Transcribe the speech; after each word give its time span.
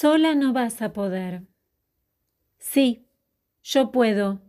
Sola 0.00 0.34
no 0.34 0.54
vas 0.54 0.80
a 0.80 0.94
poder. 0.94 1.42
Sí, 2.56 3.06
yo 3.62 3.92
puedo. 3.92 4.40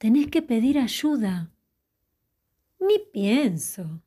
Tenés 0.00 0.26
que 0.26 0.42
pedir 0.42 0.80
ayuda. 0.80 1.52
Ni 2.80 2.98
pienso. 3.12 4.02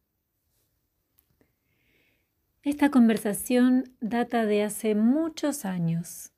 Esta 2.62 2.91
conversación 2.91 3.95
data 4.02 4.45
de 4.45 4.63
hace 4.63 4.95
muchos 4.95 5.63
años. 5.63 6.34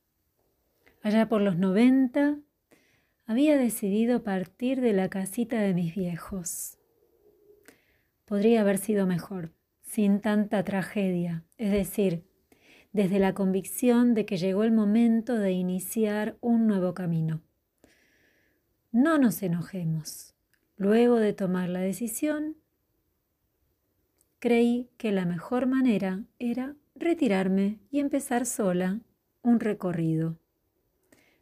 Allá 1.02 1.28
por 1.28 1.42
los 1.42 1.58
90, 1.58 2.38
había 3.26 3.58
decidido 3.58 4.24
partir 4.24 4.82
de 4.82 4.94
la 4.94 5.10
casita 5.10 5.60
de 5.60 5.74
mis 5.74 5.96
viejos. 5.96 6.78
Podría 8.25 8.61
haber 8.61 8.78
sido 8.78 9.08
mejor, 9.08 9.52
sin 9.82 10.21
tanta 10.21 10.64
tragedia, 10.64 11.44
es 11.58 11.71
decir, 11.71 12.32
desde 12.93 13.20
la 13.20 13.33
convicción 13.33 14.14
de 14.14 14.25
que 14.25 14.38
llegó 14.38 14.64
el 14.64 14.71
momento 14.71 15.33
de 15.38 15.52
iniciar 15.52 16.38
un 16.42 16.68
nuevo 16.68 16.93
camino. 16.93 17.42
No 18.92 19.18
nos 19.18 19.42
enojemos. 19.42 20.36
Luego 20.78 21.19
de 21.19 21.33
tomar 21.33 21.69
la 21.69 21.79
decisión, 21.79 22.56
creí 24.39 24.89
que 24.97 25.11
la 25.11 25.25
mejor 25.25 25.66
manera 25.66 26.24
era 26.38 26.75
retirarme 26.96 27.79
y 27.89 28.00
empezar 28.00 28.46
sola 28.46 29.02
un 29.41 29.60
recorrido. 29.60 30.38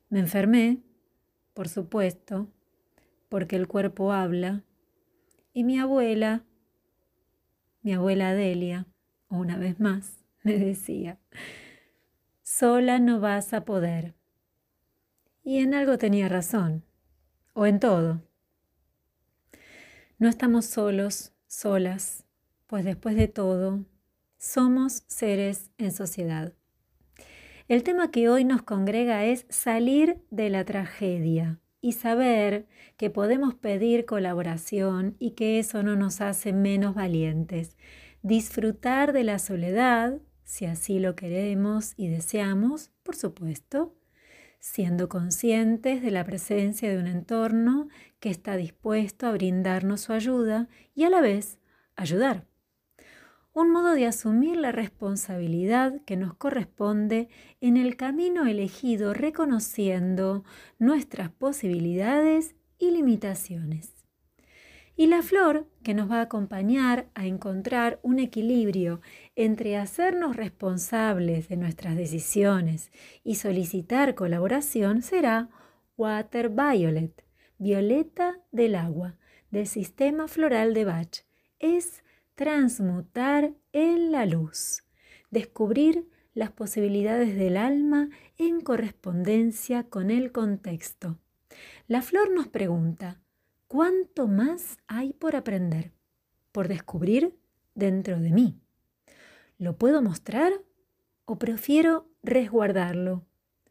Me 0.09 0.19
enfermé, 0.19 0.81
por 1.53 1.67
supuesto, 1.67 2.47
porque 3.27 3.57
el 3.57 3.67
cuerpo 3.67 4.13
habla, 4.13 4.63
y 5.53 5.65
mi 5.65 5.79
abuela, 5.79 6.45
mi 7.81 7.93
abuela 7.93 8.33
Delia, 8.33 8.87
una 9.29 9.57
vez 9.57 9.79
más, 9.79 10.20
me 10.43 10.57
decía, 10.57 11.19
sola 12.41 12.99
no 12.99 13.19
vas 13.19 13.53
a 13.53 13.63
poder. 13.63 14.15
Y 15.43 15.59
en 15.59 15.73
algo 15.73 15.97
tenía 15.97 16.29
razón, 16.29 16.83
o 17.53 17.65
en 17.65 17.79
todo. 17.79 18.21
No 20.17 20.29
estamos 20.29 20.65
solos, 20.65 21.33
solas, 21.47 22.25
pues 22.67 22.85
después 22.85 23.15
de 23.15 23.27
todo, 23.27 23.85
somos 24.37 25.03
seres 25.07 25.71
en 25.77 25.91
sociedad. 25.91 26.53
El 27.67 27.83
tema 27.83 28.11
que 28.11 28.29
hoy 28.29 28.43
nos 28.43 28.63
congrega 28.63 29.25
es 29.25 29.45
salir 29.49 30.21
de 30.29 30.49
la 30.49 30.65
tragedia 30.65 31.59
y 31.79 31.93
saber 31.93 32.67
que 32.97 33.09
podemos 33.09 33.55
pedir 33.55 34.05
colaboración 34.05 35.15
y 35.19 35.31
que 35.31 35.59
eso 35.59 35.81
no 35.83 35.95
nos 35.95 36.21
hace 36.21 36.53
menos 36.53 36.95
valientes. 36.95 37.77
Disfrutar 38.21 39.13
de 39.13 39.23
la 39.23 39.39
soledad 39.39 40.19
si 40.51 40.65
así 40.65 40.99
lo 40.99 41.15
queremos 41.15 41.93
y 41.95 42.09
deseamos, 42.09 42.91
por 43.03 43.15
supuesto, 43.15 43.95
siendo 44.59 45.07
conscientes 45.07 46.01
de 46.01 46.11
la 46.11 46.25
presencia 46.25 46.89
de 46.89 46.97
un 46.97 47.07
entorno 47.07 47.87
que 48.19 48.29
está 48.31 48.57
dispuesto 48.57 49.27
a 49.27 49.31
brindarnos 49.31 50.01
su 50.01 50.11
ayuda 50.11 50.67
y 50.93 51.05
a 51.05 51.09
la 51.09 51.21
vez 51.21 51.57
ayudar. 51.95 52.47
Un 53.53 53.71
modo 53.71 53.93
de 53.93 54.05
asumir 54.05 54.57
la 54.57 54.73
responsabilidad 54.73 56.01
que 56.03 56.17
nos 56.17 56.33
corresponde 56.33 57.29
en 57.61 57.77
el 57.77 57.95
camino 57.95 58.45
elegido 58.45 59.13
reconociendo 59.13 60.43
nuestras 60.79 61.29
posibilidades 61.29 62.55
y 62.77 62.91
limitaciones 62.91 64.00
y 65.01 65.07
la 65.07 65.23
flor 65.23 65.67
que 65.81 65.95
nos 65.95 66.11
va 66.11 66.17
a 66.17 66.21
acompañar 66.21 67.09
a 67.15 67.25
encontrar 67.25 67.99
un 68.03 68.19
equilibrio 68.19 69.01
entre 69.35 69.75
hacernos 69.75 70.35
responsables 70.35 71.49
de 71.49 71.57
nuestras 71.57 71.95
decisiones 71.95 72.91
y 73.23 73.33
solicitar 73.33 74.13
colaboración 74.13 75.01
será 75.01 75.49
Water 75.97 76.49
Violet, 76.49 77.25
violeta 77.57 78.37
del 78.51 78.75
agua, 78.75 79.15
del 79.49 79.65
sistema 79.65 80.27
floral 80.27 80.75
de 80.75 80.85
Bach. 80.85 81.25
Es 81.57 82.03
transmutar 82.35 83.55
en 83.73 84.11
la 84.11 84.27
luz, 84.27 84.83
descubrir 85.31 86.07
las 86.35 86.51
posibilidades 86.51 87.35
del 87.35 87.57
alma 87.57 88.09
en 88.37 88.61
correspondencia 88.61 89.81
con 89.81 90.11
el 90.11 90.31
contexto. 90.31 91.17
La 91.87 92.03
flor 92.03 92.29
nos 92.29 92.47
pregunta, 92.47 93.19
cuánto 93.71 94.27
más 94.27 94.79
hay 94.87 95.13
por 95.13 95.33
aprender, 95.33 95.93
por 96.51 96.67
descubrir 96.67 97.39
dentro 97.73 98.19
de 98.19 98.31
mí. 98.31 98.59
¿Lo 99.57 99.77
puedo 99.77 100.01
mostrar 100.01 100.51
o 101.23 101.39
prefiero 101.39 102.09
resguardarlo? 102.21 103.25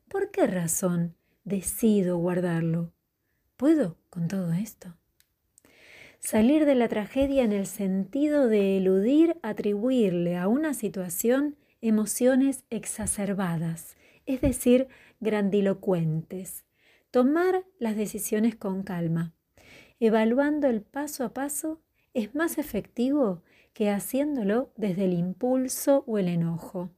¿Por 0.08 0.30
qué 0.30 0.46
razón 0.46 1.16
decido 1.44 2.16
guardarlo? 2.16 2.94
¿Puedo 3.58 3.98
con 4.08 4.26
todo 4.26 4.54
esto? 4.54 4.96
Salir 6.18 6.64
de 6.64 6.76
la 6.76 6.88
tragedia 6.88 7.44
en 7.44 7.52
el 7.52 7.66
sentido 7.66 8.48
de 8.48 8.78
eludir 8.78 9.36
atribuirle 9.42 10.38
a 10.38 10.48
una 10.48 10.72
situación 10.72 11.56
emociones 11.82 12.64
exacerbadas, 12.70 13.98
es 14.24 14.40
decir, 14.40 14.88
grandilocuentes. 15.20 16.64
Tomar 17.10 17.66
las 17.78 17.96
decisiones 17.96 18.56
con 18.56 18.82
calma 18.82 19.34
evaluando 20.00 20.66
el 20.66 20.80
paso 20.80 21.24
a 21.24 21.34
paso 21.34 21.80
es 22.14 22.34
más 22.34 22.58
efectivo 22.58 23.42
que 23.72 23.90
haciéndolo 23.90 24.72
desde 24.76 25.04
el 25.04 25.12
impulso 25.12 26.04
o 26.06 26.18
el 26.18 26.28
enojo. 26.28 26.90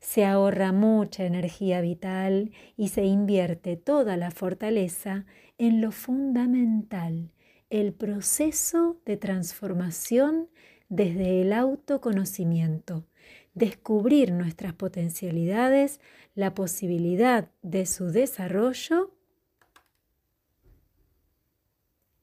Se 0.00 0.24
ahorra 0.24 0.72
mucha 0.72 1.24
energía 1.24 1.80
vital 1.80 2.52
y 2.76 2.88
se 2.88 3.04
invierte 3.04 3.76
toda 3.76 4.16
la 4.16 4.30
fortaleza 4.30 5.26
en 5.58 5.80
lo 5.80 5.90
fundamental, 5.90 7.32
el 7.70 7.92
proceso 7.92 9.00
de 9.04 9.16
transformación 9.16 10.48
desde 10.88 11.42
el 11.42 11.52
autoconocimiento, 11.52 13.04
descubrir 13.54 14.32
nuestras 14.32 14.72
potencialidades, 14.74 16.00
la 16.34 16.54
posibilidad 16.54 17.50
de 17.62 17.86
su 17.86 18.06
desarrollo 18.06 19.05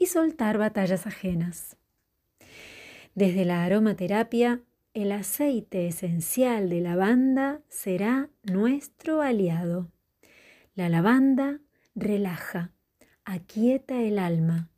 y 0.04 0.06
soltar 0.06 0.58
batallas 0.58 1.08
ajenas. 1.08 1.78
Desde 3.16 3.46
la 3.46 3.64
aromaterapia, 3.64 4.60
el 4.94 5.14
aceite 5.14 5.88
esencial 5.88 6.70
de 6.70 6.82
lavanda 6.82 7.62
será 7.70 8.30
nuestro 8.44 9.22
aliado. 9.22 9.90
La 10.76 10.90
lavanda 10.90 11.62
relaja, 11.96 12.74
aquieta 13.24 14.02
el 14.02 14.20
alma, 14.20 14.70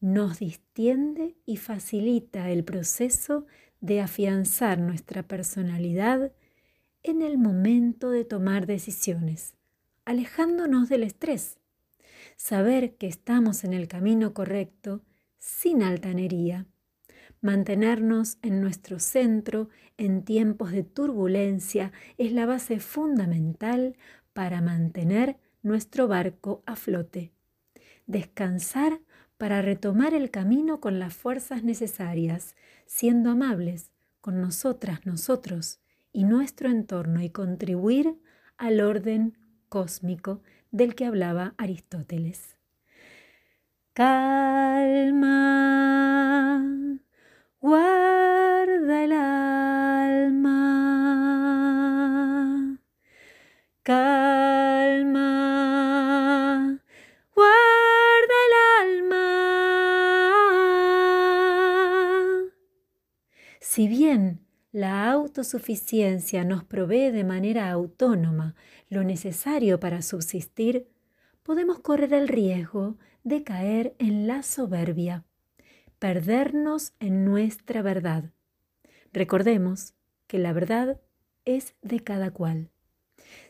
nos 0.00 0.38
distiende 0.38 1.36
y 1.44 1.58
facilita 1.58 2.48
el 2.48 2.64
proceso 2.64 3.44
de 3.82 4.00
afianzar 4.00 4.78
nuestra 4.78 5.22
personalidad 5.22 6.32
en 7.02 7.20
el 7.20 7.36
momento 7.36 8.08
de 8.08 8.24
tomar 8.24 8.66
decisiones, 8.66 9.56
alejándonos 10.06 10.88
del 10.88 11.02
estrés 11.02 11.59
saber 12.40 12.94
que 12.96 13.06
estamos 13.06 13.64
en 13.64 13.74
el 13.74 13.86
camino 13.86 14.32
correcto 14.32 15.02
sin 15.36 15.82
altanería, 15.82 16.66
mantenernos 17.42 18.38
en 18.40 18.62
nuestro 18.62 18.98
centro 18.98 19.68
en 19.98 20.24
tiempos 20.24 20.72
de 20.72 20.82
turbulencia 20.82 21.92
es 22.16 22.32
la 22.32 22.46
base 22.46 22.80
fundamental 22.80 23.94
para 24.32 24.62
mantener 24.62 25.36
nuestro 25.62 26.08
barco 26.08 26.62
a 26.64 26.76
flote. 26.76 27.30
Descansar 28.06 29.00
para 29.36 29.60
retomar 29.60 30.14
el 30.14 30.30
camino 30.30 30.80
con 30.80 30.98
las 30.98 31.12
fuerzas 31.12 31.62
necesarias, 31.62 32.56
siendo 32.86 33.28
amables 33.28 33.90
con 34.22 34.40
nosotras, 34.40 35.04
nosotros 35.04 35.78
y 36.10 36.24
nuestro 36.24 36.70
entorno 36.70 37.20
y 37.20 37.28
contribuir 37.28 38.18
al 38.56 38.80
orden 38.80 39.36
cósmico 39.68 40.40
del 40.70 40.94
que 40.94 41.04
hablaba 41.06 41.54
Aristóteles. 41.58 42.56
Calma, 43.92 45.32
guarda 47.60 49.04
el 49.04 49.12
alma. 49.12 50.60
Calma, 53.82 55.20
guarda 57.34 58.36
el 58.46 58.54
alma. 58.88 59.26
Si 63.60 63.88
bien 63.88 64.46
la 64.72 65.10
autosuficiencia 65.10 66.44
nos 66.44 66.64
provee 66.64 67.10
de 67.10 67.24
manera 67.24 67.70
autónoma 67.70 68.54
lo 68.88 69.02
necesario 69.02 69.80
para 69.80 70.00
subsistir, 70.02 70.88
podemos 71.42 71.80
correr 71.80 72.14
el 72.14 72.28
riesgo 72.28 72.96
de 73.24 73.42
caer 73.42 73.94
en 73.98 74.26
la 74.26 74.42
soberbia, 74.42 75.24
perdernos 75.98 76.92
en 77.00 77.24
nuestra 77.24 77.82
verdad. 77.82 78.30
Recordemos 79.12 79.94
que 80.28 80.38
la 80.38 80.52
verdad 80.52 81.00
es 81.44 81.74
de 81.82 82.00
cada 82.00 82.30
cual. 82.30 82.70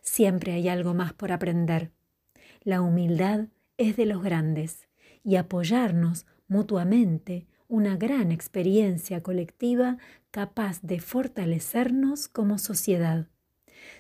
Siempre 0.01 0.53
hay 0.53 0.69
algo 0.69 0.95
más 0.95 1.13
por 1.13 1.33
aprender. 1.33 1.93
La 2.63 2.81
humildad 2.81 3.49
es 3.77 3.97
de 3.97 4.07
los 4.07 4.23
grandes 4.23 4.89
y 5.23 5.37
apoyarnos 5.37 6.27
mutuamente 6.49 7.47
una 7.71 7.97
gran 7.97 8.33
experiencia 8.33 9.23
colectiva 9.23 9.97
capaz 10.33 10.83
de 10.83 10.99
fortalecernos 10.99 12.27
como 12.27 12.59
sociedad. 12.59 13.29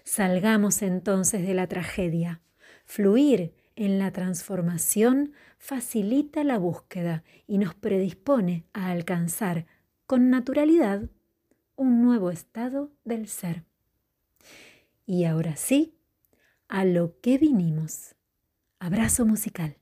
Salgamos 0.02 0.82
entonces 0.82 1.46
de 1.46 1.54
la 1.54 1.68
tragedia. 1.68 2.40
Fluir 2.84 3.54
en 3.76 4.00
la 4.00 4.10
transformación 4.10 5.32
facilita 5.56 6.42
la 6.42 6.58
búsqueda 6.58 7.22
y 7.46 7.58
nos 7.58 7.74
predispone 7.76 8.64
a 8.72 8.90
alcanzar 8.90 9.66
con 10.06 10.30
naturalidad 10.30 11.08
un 11.76 12.02
nuevo 12.02 12.30
estado 12.30 12.90
del 13.04 13.28
ser. 13.28 13.64
Y 15.06 15.24
ahora 15.24 15.54
sí, 15.54 15.94
a 16.66 16.84
lo 16.84 17.20
que 17.20 17.38
vinimos. 17.38 18.16
Abrazo 18.80 19.24
musical. 19.24 19.76